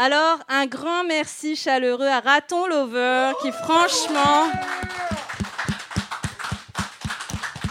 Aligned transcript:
Alors, 0.00 0.38
un 0.48 0.66
grand 0.66 1.02
merci 1.02 1.56
chaleureux 1.56 2.06
à 2.06 2.20
Raton 2.20 2.68
Lover 2.68 3.32
qui, 3.42 3.50
franchement, 3.50 4.48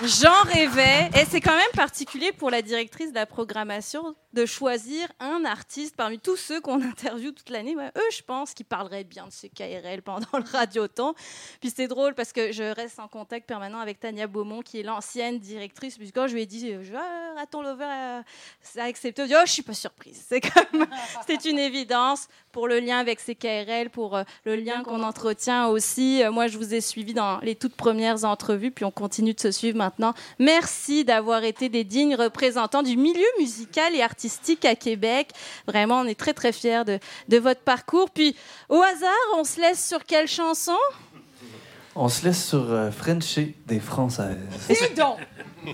j'en 0.03 0.41
rêvais. 0.43 1.09
Et 1.15 1.23
c'est 1.23 1.39
quand 1.39 1.55
même 1.55 1.71
particulier 1.73 2.33
pour 2.33 2.49
la 2.49 2.61
directrice 2.61 3.11
de 3.11 3.15
la 3.15 3.27
programmation 3.27 4.13
de 4.37 4.45
choisir 4.45 5.07
un 5.19 5.45
artiste 5.45 5.95
parmi 5.95 6.19
tous 6.19 6.35
ceux 6.35 6.61
qu'on 6.61 6.79
interviewe 6.83 7.31
toute 7.31 7.49
l'année. 7.49 7.75
Ouais, 7.75 7.91
eux, 7.97 8.11
je 8.11 8.21
pense 8.21 8.53
qu'ils 8.53 8.67
parleraient 8.67 9.03
bien 9.03 9.25
de 9.25 9.31
ce 9.31 9.47
KRL 9.47 10.03
pendant 10.03 10.27
le 10.33 10.49
radioton. 10.51 11.15
Puis 11.59 11.73
c'est 11.75 11.87
drôle 11.87 12.13
parce 12.13 12.31
que 12.31 12.51
je 12.51 12.63
reste 12.63 12.99
en 12.99 13.07
contact 13.07 13.47
permanent 13.47 13.79
avec 13.79 13.99
Tania 13.99 14.27
Beaumont, 14.27 14.61
qui 14.61 14.79
est 14.79 14.83
l'ancienne 14.83 15.39
directrice. 15.39 15.97
Puis 15.97 16.11
quand 16.11 16.27
je 16.27 16.35
lui 16.35 16.43
ai 16.43 16.45
dit, 16.45 16.71
je 16.83 16.93
ah, 16.95 17.33
Raton 17.35 17.63
Lover 17.63 17.85
a, 17.85 18.23
a 18.77 18.83
accepté, 18.83 19.25
dit, 19.25 19.33
oh, 19.35 19.41
je 19.45 19.51
suis 19.51 19.63
pas 19.63 19.73
surprise. 19.73 20.23
C'est 20.29 20.41
comme, 20.41 20.85
c'est 21.27 21.45
une 21.45 21.57
évidence 21.57 22.27
pour 22.51 22.67
le 22.67 22.79
lien 22.79 22.99
avec 22.99 23.19
CKRL, 23.19 23.89
pour 23.89 24.15
euh, 24.15 24.23
le 24.45 24.55
lien 24.55 24.83
qu'on 24.83 25.01
entretient 25.01 25.67
aussi. 25.67 26.23
Euh, 26.23 26.31
moi, 26.31 26.47
je 26.47 26.59
vous 26.59 26.75
ai 26.75 26.81
suivi 26.81 27.15
dans 27.15 27.39
les 27.39 27.55
toutes 27.55 27.75
premières 27.75 28.23
entrevues, 28.23 28.71
puis 28.71 28.85
on 28.85 28.91
continue 28.91 29.33
de 29.33 29.39
se 29.39 29.51
suivre 29.51 29.77
maintenant. 29.77 30.13
Merci 30.37 31.05
d'avoir 31.05 31.43
été 31.43 31.69
des 31.69 31.83
dignes 31.83 32.15
représentants 32.15 32.83
du 32.83 32.97
milieu 32.97 33.25
musical 33.39 33.95
et 33.95 34.01
artistique 34.01 34.26
à 34.63 34.75
Québec. 34.75 35.31
Vraiment, 35.67 36.01
on 36.01 36.05
est 36.05 36.19
très, 36.19 36.33
très 36.33 36.51
fiers 36.51 36.83
de, 36.85 36.99
de 37.27 37.37
votre 37.37 37.61
parcours. 37.61 38.09
Puis, 38.09 38.35
au 38.69 38.81
hasard, 38.81 39.11
on 39.35 39.43
se 39.43 39.59
laisse 39.59 39.85
sur 39.85 40.03
quelle 40.05 40.27
chanson? 40.27 40.77
On 41.95 42.09
se 42.09 42.25
laisse 42.25 42.45
sur 42.45 42.71
euh, 42.71 42.91
Frenchy 42.91 43.55
des 43.65 43.79
Françaises. 43.79 44.37
Dis 44.69 44.93
donc 44.95 45.17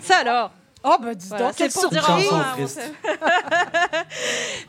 Ça 0.01 0.17
alors 0.17 0.51
Oh, 0.85 0.97
ben 1.01 1.13
dis 1.13 1.27
Voilà, 1.29 1.45
donc, 1.47 1.55
quelle 1.55 1.71
c'est 1.71 1.79
pour 1.79 1.89
dire. 1.89 2.05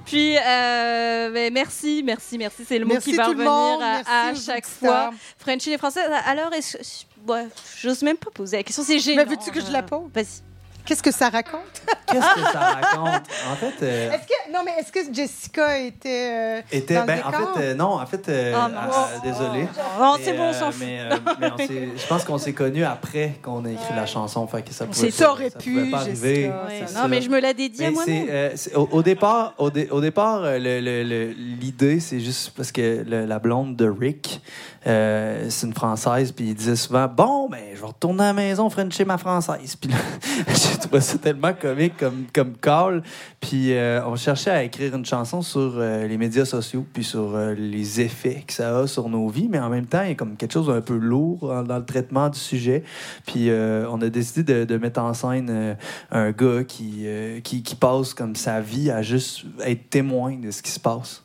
Puis, 0.06 0.36
euh, 0.36 1.30
ben, 1.30 1.52
merci, 1.52 2.02
merci, 2.04 2.38
merci. 2.38 2.64
C'est 2.66 2.78
le 2.78 2.84
mot 2.84 2.92
Merci 2.92 3.10
qui 3.10 3.16
va 3.16 3.26
revenir 3.26 3.50
monde, 3.50 3.82
à, 3.82 4.32
chaque 4.34 4.66
fois. 4.66 5.10
Frenchie 5.38 5.70
les 5.70 5.78
Français. 5.78 6.02
Alors, 6.26 6.52
est-ce 6.52 6.76
que. 6.76 6.82
Ouais, 7.26 7.48
j'ose 7.80 8.02
même 8.02 8.16
pas 8.16 8.30
poser 8.30 8.58
la 8.58 8.62
question. 8.62 8.84
C'est 8.84 9.00
gênant. 9.00 9.24
Mais 9.24 9.34
veux-tu 9.34 9.50
que 9.50 9.60
je 9.60 9.72
la 9.72 9.82
pose? 9.82 10.08
Vas-y. 10.14 10.53
Qu'est-ce 10.86 11.02
que 11.02 11.10
ça 11.12 11.30
raconte? 11.30 11.60
Qu'est-ce 12.06 12.34
que 12.34 12.40
ça 12.52 12.60
raconte? 12.60 13.22
En 13.50 13.56
fait, 13.56 13.74
euh, 13.82 14.10
Est-ce 14.12 14.26
que, 14.26 14.52
non, 14.52 14.60
mais 14.64 14.72
est-ce 14.78 14.92
que 14.92 15.12
Jessica 15.12 15.78
était. 15.78 16.30
euh, 16.30 16.60
était, 16.70 16.94
dans 16.94 17.00
le 17.00 17.06
ben, 17.06 17.20
en 17.24 17.32
fait, 17.32 17.60
euh, 17.60 17.74
non, 17.74 17.86
en 18.00 18.06
fait, 18.06 18.28
euh, 18.28 18.52
Oh, 18.54 18.68
mince. 18.70 18.94
euh, 18.94 19.18
désolé. 19.30 19.66
Oh, 19.98 20.14
Mais, 20.18 20.24
c'est 20.24 20.32
bon, 20.34 20.42
on 20.42 20.48
euh, 20.50 20.52
s'en 20.52 20.70
fout. 20.70 20.80
Mais, 20.84 21.00
euh, 21.00 21.16
mais 21.40 21.50
on 21.52 21.56
s'est- 21.56 21.88
je 21.96 22.06
pense 22.06 22.24
qu'on 22.24 22.36
s'est 22.38 22.52
connus 22.52 22.84
après 22.84 23.34
qu'on 23.42 23.64
ait 23.64 23.72
écrit 23.72 23.94
la 23.96 24.04
chanson. 24.06 24.46
Fait 24.46 24.62
que 24.62 24.72
ça 24.72 24.84
pouvait 24.86 25.10
ça 25.10 25.30
aurait 25.32 25.50
ça 25.50 25.58
pu, 25.58 25.72
pouvait 25.74 25.90
pas 25.90 25.98
arriver. 26.00 26.48
Ouais, 26.48 26.80
non, 26.82 26.86
ça. 26.86 27.08
mais 27.08 27.22
je 27.22 27.30
me 27.30 27.40
la 27.40 27.54
dédie 27.54 27.84
à 27.84 27.90
moi-même. 27.90 28.26
euh, 28.28 28.50
au, 28.76 28.88
au 28.92 29.02
départ, 29.02 29.54
au, 29.58 29.70
dé- 29.70 29.88
au 29.90 30.00
départ, 30.02 30.42
le- 30.42 30.58
le- 30.80 31.02
le- 31.02 31.30
l'idée, 31.32 31.98
c'est 32.00 32.20
juste 32.20 32.50
parce 32.56 32.70
que 32.72 33.02
le- 33.08 33.24
la 33.24 33.38
blonde 33.38 33.74
de 33.76 33.88
Rick, 33.88 34.40
euh, 34.86 35.46
c'est 35.48 35.66
une 35.66 35.74
Française, 35.74 36.30
puis 36.32 36.48
il 36.48 36.54
disait 36.54 36.76
souvent 36.76 37.08
Bon, 37.08 37.48
ben, 37.48 37.60
je 37.74 37.80
vais 37.80 37.86
retourner 37.86 38.22
à 38.24 38.26
la 38.26 38.32
maison, 38.34 38.68
Frencher 38.68 39.04
ma 39.06 39.16
Française. 39.18 39.76
Puis 39.76 39.90
là, 39.90 39.96
j'ai 40.82 40.88
trouvé 40.88 41.00
ça 41.00 41.18
tellement 41.18 41.52
comique 41.52 41.96
comme, 41.98 42.24
comme 42.32 42.56
call. 42.56 43.02
Puis 43.40 43.72
euh, 43.72 44.04
on 44.06 44.16
cherchait 44.16 44.50
à 44.50 44.62
écrire 44.62 44.94
une 44.94 45.04
chanson 45.04 45.42
sur 45.42 45.74
euh, 45.76 46.06
les 46.06 46.16
médias 46.16 46.44
sociaux, 46.44 46.84
puis 46.92 47.04
sur 47.04 47.34
euh, 47.34 47.54
les 47.54 48.00
effets 48.00 48.44
que 48.46 48.52
ça 48.52 48.78
a 48.78 48.86
sur 48.86 49.08
nos 49.08 49.28
vies, 49.28 49.48
mais 49.48 49.58
en 49.58 49.68
même 49.68 49.86
temps, 49.86 50.02
il 50.02 50.08
y 50.08 50.12
a 50.12 50.14
comme 50.14 50.36
quelque 50.36 50.52
chose 50.52 50.68
d'un 50.68 50.80
peu 50.80 50.96
lourd 50.96 51.64
dans, 51.64 51.78
le 51.78 51.84
traitement 51.84 52.28
du 52.28 52.38
sujet. 52.38 52.82
Puis 53.26 53.50
on 53.50 54.00
a 54.00 54.08
décidé 54.08 54.64
de, 54.64 54.76
mettre 54.78 55.00
en 55.00 55.14
scène 55.14 55.76
un 56.10 56.30
gars 56.30 56.64
qui, 56.64 57.06
qui, 57.42 57.62
qui 57.62 57.74
passe 57.74 58.14
comme 58.14 58.34
sa 58.36 58.60
vie 58.60 58.90
à 58.90 59.02
juste 59.02 59.44
être 59.64 59.90
témoin 59.90 60.36
de 60.36 60.50
ce 60.50 60.62
qui 60.62 60.70
se 60.70 60.80
passe. 60.80 61.23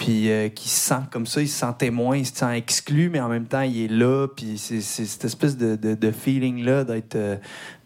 Puis 0.00 0.30
euh, 0.30 0.48
qui 0.48 0.70
se 0.70 0.80
sent 0.80 1.02
comme 1.10 1.26
ça, 1.26 1.42
il 1.42 1.48
se 1.48 1.58
sent 1.58 1.74
témoin, 1.76 2.16
il 2.16 2.24
se 2.24 2.34
sent 2.34 2.56
exclu, 2.56 3.10
mais 3.10 3.20
en 3.20 3.28
même 3.28 3.44
temps, 3.44 3.60
il 3.60 3.84
est 3.84 3.88
là. 3.88 4.28
Puis 4.34 4.56
c'est 4.56 4.80
cette 4.80 5.26
espèce 5.26 5.58
de, 5.58 5.76
de, 5.76 5.94
de 5.94 6.10
feeling-là 6.10 6.84
d'être 6.84 7.16
euh, 7.16 7.36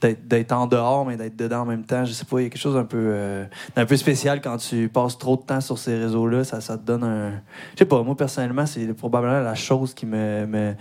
d'être 0.00 0.53
en 0.53 0.69
dehors, 0.69 1.04
mais 1.04 1.16
d'être 1.16 1.34
dedans 1.34 1.62
en 1.62 1.64
même 1.64 1.82
temps. 1.82 2.04
Je 2.04 2.12
sais 2.12 2.24
pas, 2.24 2.38
il 2.38 2.44
y 2.44 2.47
a 2.47 2.50
quelque 2.50 2.60
chose 2.60 2.74
d'un 2.74 2.84
peu, 2.84 3.00
euh, 3.00 3.44
d'un 3.74 3.84
peu 3.84 3.97
spécial 3.97 4.41
quand 4.41 4.58
tu 4.58 4.88
passes 4.88 5.19
trop 5.19 5.36
de 5.36 5.42
temps 5.42 5.60
sur 5.60 5.76
ces 5.76 5.98
réseaux-là. 5.98 6.44
Ça, 6.44 6.60
ça 6.60 6.78
te 6.78 6.86
donne 6.86 7.03
un. 7.03 7.30
Je 7.72 7.80
sais 7.80 7.84
pas, 7.84 8.00
moi 8.04 8.16
personnellement, 8.16 8.64
c'est 8.64 8.86
probablement 8.94 9.41
la 9.41 9.56
chose 9.56 9.92
qui 9.92 10.06
me. 10.06 10.47
me 10.47 10.74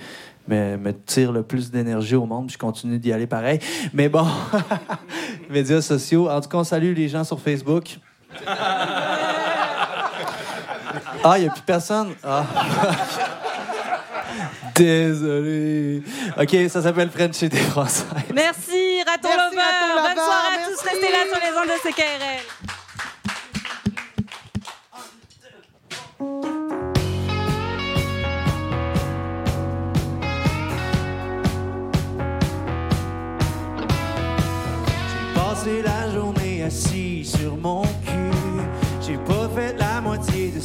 me, 0.46 0.76
me 0.76 0.92
tire 0.92 1.32
le 1.32 1.42
plus 1.42 1.72
d'énergie 1.72 2.16
au 2.16 2.26
monde, 2.26 2.48
puis 2.48 2.56
je 2.56 2.58
continue 2.58 3.00
d'y 3.00 3.14
aller 3.14 3.28
pareil. 3.28 3.60
Mais 3.94 4.10
bon, 4.10 4.28
médias 5.50 5.80
sociaux. 5.80 6.30
En 6.30 6.42
tout 6.42 6.50
cas, 6.50 6.58
on 6.58 6.64
salue 6.66 6.94
les 6.94 7.08
gens 7.08 7.24
sur 7.24 7.40
Facebook. 7.40 7.98
Ah, 11.24 11.38
il 11.38 11.44
n'y 11.44 11.48
a 11.48 11.52
plus 11.52 11.62
personne? 11.62 12.14
Ah. 12.24 12.44
Désolé. 14.76 16.04
OK, 16.38 16.56
ça 16.70 16.82
s'appelle 16.82 17.10
French 17.12 17.38
chez 17.38 17.50
des 17.50 17.58
Français. 17.58 18.06
Merci, 18.34 19.04
Raton 19.06 19.30
Lover. 19.30 19.62
Bonne 19.96 20.16
soirée 20.16 20.56
à 20.56 20.68
tous. 20.68 20.82
Restez 20.82 21.12
là 21.12 21.26
sur 21.32 21.40
les 21.40 21.58
ondes 21.58 21.68
de 21.68 21.80
CKRL. 21.90 22.44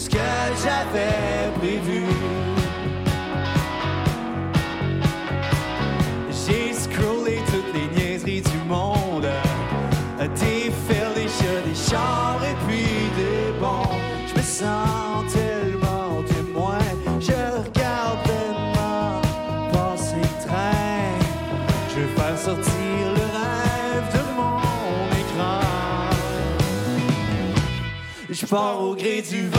Ce 0.09 0.17
que 0.17 0.19
j'avais 0.65 1.51
prévu. 1.59 2.05
J'ai 6.31 6.73
scrollé 6.73 7.41
toutes 7.47 7.73
les 7.75 8.01
niaiseries 8.01 8.43
du 8.43 8.59
monde. 8.69 9.27
Des 11.15 11.29
chats, 11.29 11.63
des 11.65 11.75
chars 11.75 12.41
et 12.43 12.57
puis 12.67 12.87
des 13.17 13.59
bons. 13.61 13.97
Je 14.29 14.35
me 14.39 14.43
sens 14.43 14.88
Je 28.41 28.47
pars 28.47 28.81
au 28.81 28.95
gré 28.95 29.21
du 29.21 29.49
vent, 29.49 29.59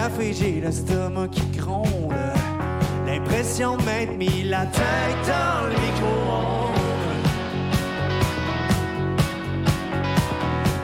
café, 0.00 0.32
j'ai 0.32 0.60
l'estomac 0.62 1.28
qui 1.28 1.44
gronde. 1.58 2.14
L'impression 3.06 3.76
de 3.76 3.82
m'être 3.82 4.16
mis 4.16 4.44
la 4.44 4.64
tête 4.64 5.22
dans 5.26 5.66
le 5.68 5.74
micro-ondes. 5.84 7.26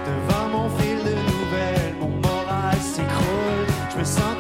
Devant 0.09 0.49
mon 0.55 0.69
fil 0.79 0.99
de 1.09 1.15
nouvelles, 1.33 1.95
mon 1.99 2.13
moral 2.29 2.77
s'écroule. 2.79 3.69
Je 3.93 3.99
me 4.01 4.05
sens 4.05 4.36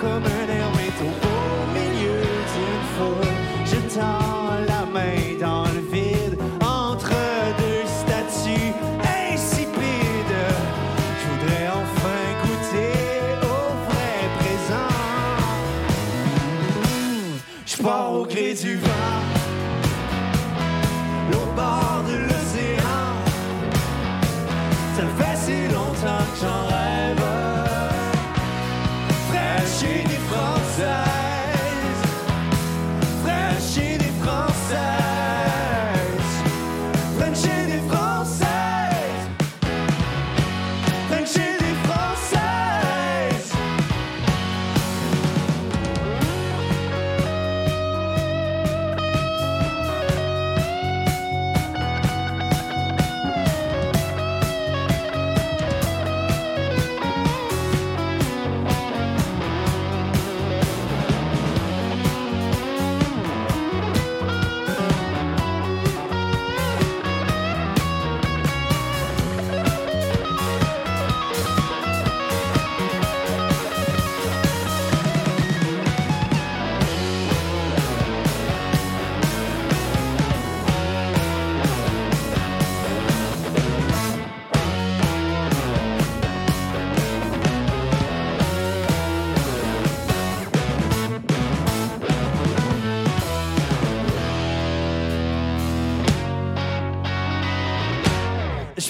Ça 24.97 25.03
fait 25.03 25.37
si 25.37 25.69
longtemps 25.75 26.25
que 26.33 26.41
j'en 26.41 26.69
rêve. 26.69 27.26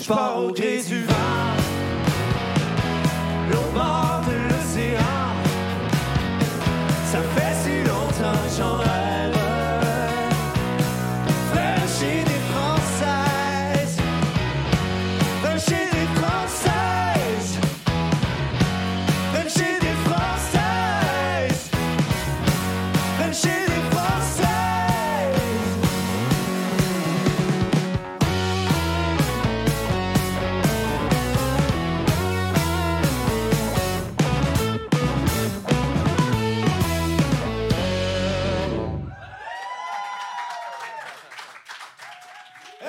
Je 0.07 0.13
pars 0.13 0.39
au. 0.39 1.16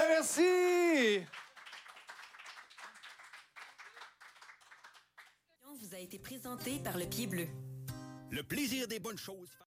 Merci! 0.09 1.25
vous 5.88 5.95
a 5.95 5.99
été 5.99 6.19
présenté 6.19 6.79
par 6.79 6.97
le 6.97 7.05
Pied 7.05 7.27
Bleu. 7.27 7.47
Le 8.29 8.44
plaisir 8.44 8.88
des 8.88 8.99
bonnes 8.99 9.17
choses. 9.17 9.57